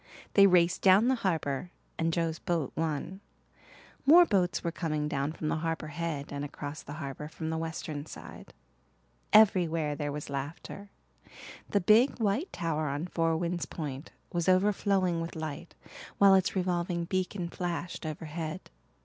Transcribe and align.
They 0.33 0.47
raced 0.47 0.81
down 0.81 1.09
the 1.09 1.13
harbour 1.21 1.69
and 1.99 2.11
Joe's 2.11 2.39
boat 2.39 2.73
won. 2.75 3.21
More 4.07 4.25
boats 4.25 4.63
were 4.63 4.71
coming 4.71 5.07
down 5.07 5.31
from 5.31 5.47
the 5.47 5.57
Harbour 5.57 5.89
Head 5.89 6.33
and 6.33 6.43
across 6.43 6.81
the 6.81 6.93
harbour 6.93 7.27
from 7.27 7.51
the 7.51 7.57
western 7.59 8.07
side. 8.07 8.51
Everywhere 9.31 9.95
there 9.95 10.11
was 10.11 10.27
laughter. 10.27 10.89
The 11.69 11.81
big 11.81 12.19
white 12.19 12.51
tower 12.51 12.87
on 12.87 13.05
Four 13.05 13.37
Winds 13.37 13.67
Point 13.67 14.09
was 14.33 14.49
overflowing 14.49 15.21
with 15.21 15.35
light, 15.35 15.75
while 16.17 16.33
its 16.33 16.55
revolving 16.55 17.05
beacon 17.05 17.47
flashed 17.47 18.03
overhead. 18.03 18.71